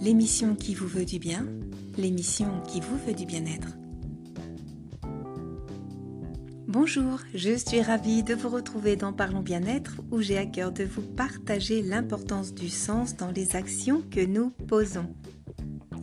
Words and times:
l'émission 0.00 0.54
qui 0.54 0.74
vous 0.74 0.86
veut 0.86 1.06
du 1.06 1.18
bien, 1.18 1.46
l'émission 1.96 2.60
qui 2.68 2.80
vous 2.80 2.98
veut 3.06 3.14
du 3.14 3.24
bien-être. 3.24 3.68
Bonjour, 6.66 7.20
je 7.34 7.56
suis 7.56 7.80
ravie 7.80 8.22
de 8.22 8.34
vous 8.34 8.50
retrouver 8.50 8.96
dans 8.96 9.14
Parlons 9.14 9.40
Bien-être 9.40 10.02
où 10.10 10.20
j'ai 10.20 10.36
à 10.36 10.44
cœur 10.44 10.72
de 10.72 10.84
vous 10.84 11.02
partager 11.02 11.80
l'importance 11.80 12.52
du 12.52 12.68
sens 12.68 13.16
dans 13.16 13.30
les 13.30 13.56
actions 13.56 14.02
que 14.10 14.24
nous 14.24 14.50
posons. 14.68 15.08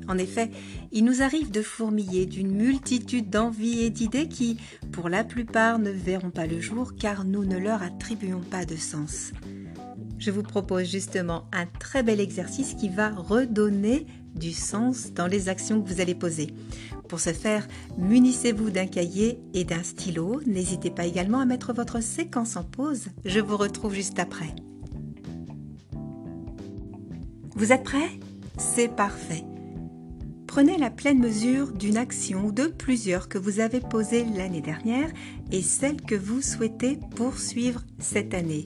En 0.07 0.17
effet, 0.17 0.49
il 0.91 1.05
nous 1.05 1.21
arrive 1.21 1.51
de 1.51 1.61
fourmiller 1.61 2.25
d'une 2.25 2.51
multitude 2.51 3.29
d'envies 3.29 3.81
et 3.81 3.89
d'idées 3.89 4.29
qui, 4.29 4.57
pour 4.91 5.09
la 5.09 5.23
plupart, 5.23 5.77
ne 5.77 5.91
verront 5.91 6.31
pas 6.31 6.47
le 6.47 6.59
jour 6.59 6.95
car 6.95 7.23
nous 7.23 7.45
ne 7.45 7.57
leur 7.57 7.83
attribuons 7.83 8.41
pas 8.41 8.65
de 8.65 8.77
sens. 8.77 9.31
Je 10.17 10.31
vous 10.31 10.43
propose 10.43 10.89
justement 10.89 11.45
un 11.51 11.65
très 11.65 12.03
bel 12.03 12.19
exercice 12.19 12.73
qui 12.73 12.89
va 12.89 13.09
redonner 13.09 14.07
du 14.35 14.51
sens 14.51 15.13
dans 15.13 15.27
les 15.27 15.49
actions 15.49 15.81
que 15.81 15.87
vous 15.87 16.01
allez 16.01 16.15
poser. 16.15 16.47
Pour 17.07 17.19
ce 17.19 17.31
faire, 17.31 17.67
munissez-vous 17.97 18.69
d'un 18.69 18.87
cahier 18.87 19.39
et 19.53 19.63
d'un 19.63 19.83
stylo. 19.83 20.41
N'hésitez 20.45 20.89
pas 20.89 21.05
également 21.05 21.39
à 21.39 21.45
mettre 21.45 21.73
votre 21.73 22.01
séquence 22.01 22.57
en 22.57 22.63
pause. 22.63 23.07
Je 23.25 23.39
vous 23.39 23.57
retrouve 23.57 23.93
juste 23.93 24.19
après. 24.19 24.53
Vous 27.55 27.71
êtes 27.71 27.83
prêts? 27.83 28.19
C'est 28.57 28.93
parfait. 28.93 29.43
Prenez 30.47 30.77
la 30.77 30.89
pleine 30.89 31.19
mesure 31.19 31.71
d'une 31.71 31.97
action 31.97 32.47
ou 32.47 32.51
de 32.51 32.65
plusieurs 32.65 33.29
que 33.29 33.37
vous 33.37 33.59
avez 33.59 33.79
posées 33.79 34.25
l'année 34.35 34.61
dernière 34.61 35.09
et 35.51 35.61
celle 35.61 36.01
que 36.01 36.15
vous 36.15 36.41
souhaitez 36.41 36.99
poursuivre 37.15 37.83
cette 37.99 38.33
année. 38.33 38.65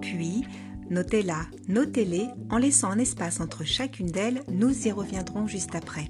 Puis, 0.00 0.44
notez-la, 0.92 1.46
notez-les 1.68 2.28
en 2.50 2.58
laissant 2.58 2.90
un 2.90 2.98
espace 2.98 3.40
entre 3.40 3.64
chacune 3.64 4.10
d'elles, 4.10 4.42
nous 4.52 4.86
y 4.86 4.92
reviendrons 4.92 5.46
juste 5.46 5.74
après. 5.74 6.08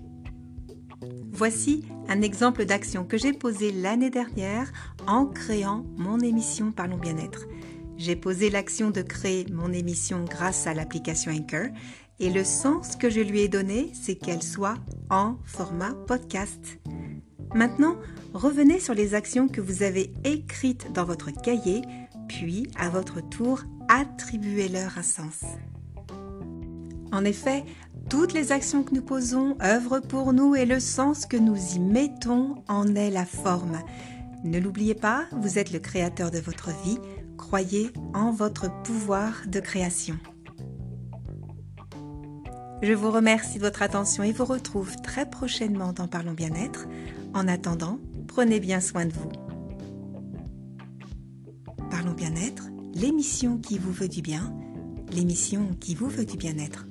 Voici 1.33 1.85
un 2.09 2.21
exemple 2.21 2.65
d'action 2.65 3.05
que 3.05 3.17
j'ai 3.17 3.33
posée 3.33 3.73
l'année 3.73 4.11
dernière 4.11 4.71
en 5.07 5.27
créant 5.27 5.87
mon 5.97 6.19
émission 6.21 6.73
Parlons 6.73 6.99
bien-être. 6.99 7.47
J'ai 7.97 8.17
posé 8.17 8.51
l'action 8.51 8.91
de 8.91 9.03
créer 9.03 9.47
mon 9.51 9.73
émission 9.73 10.25
grâce 10.25 10.67
à 10.67 10.75
l'application 10.75 11.33
Anchor 11.33 11.69
et 12.19 12.31
le 12.31 12.45
sens 12.45 12.97
que 12.97 13.09
je 13.09 13.21
lui 13.21 13.41
ai 13.41 13.49
donné, 13.49 13.91
c'est 13.95 14.17
qu'elle 14.17 14.43
soit 14.43 14.77
en 15.11 15.37
format 15.45 15.95
podcast. 16.07 16.79
Maintenant, 17.55 17.97
revenez 18.35 18.81
sur 18.81 18.95
les 18.95 19.15
actions 19.15 19.49
que 19.49 19.61
vous 19.61 19.83
avez 19.83 20.13
écrites 20.25 20.93
dans 20.93 21.05
votre 21.05 21.31
cahier, 21.31 21.83
puis 22.33 22.67
à 22.79 22.89
votre 22.89 23.21
tour, 23.21 23.61
attribuez-leur 23.89 24.97
un 24.97 25.03
sens. 25.03 25.45
En 27.13 27.27
effet, 27.27 27.65
toutes 28.09 28.33
les 28.33 28.53
actions 28.53 28.83
que 28.83 28.95
nous 28.95 29.03
posons 29.03 29.57
œuvrent 29.63 30.01
pour 30.01 30.33
nous 30.33 30.55
et 30.55 30.65
le 30.65 30.81
sens 30.81 31.27
que 31.27 31.37
nous 31.37 31.57
y 31.75 31.79
mettons 31.79 32.63
en 32.69 32.95
est 32.95 33.11
la 33.11 33.27
forme. 33.27 33.79
Ne 34.45 34.59
l'oubliez 34.59 34.95
pas, 34.95 35.27
vous 35.33 35.59
êtes 35.59 35.73
le 35.73 35.79
créateur 35.79 36.31
de 36.31 36.39
votre 36.39 36.71
vie, 36.85 36.99
croyez 37.37 37.93
en 38.15 38.31
votre 38.31 38.71
pouvoir 38.83 39.43
de 39.47 39.61
création. 39.61 40.17
Je 42.83 42.95
vous 42.95 43.11
remercie 43.11 43.59
de 43.59 43.65
votre 43.65 43.83
attention 43.83 44.23
et 44.23 44.33
vous 44.33 44.47
retrouve 44.47 44.97
très 45.03 45.29
prochainement 45.29 45.93
dans 45.93 46.09
Parlons 46.09 46.33
Bien-être. 46.33 46.89
En 47.35 47.47
attendant, 47.47 47.99
prenez 48.27 48.59
bien 48.59 48.81
soin 48.81 49.05
de 49.05 49.13
vous. 49.13 49.42
L'émission 52.95 53.59
qui 53.59 53.79
vous 53.79 53.93
veut 53.93 54.09
du 54.09 54.23
bien, 54.23 54.55
l'émission 55.13 55.75
qui 55.81 55.95
vous 55.95 56.09
veut 56.09 56.25
du 56.25 56.37
bien-être. 56.37 56.87